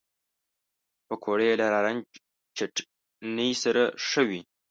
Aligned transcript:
پکورې 1.07 1.49
له 1.59 1.65
نارنج 1.73 2.03
چټني 2.57 3.49
سره 3.63 3.83
ښه 4.07 4.21
وي 4.27 4.41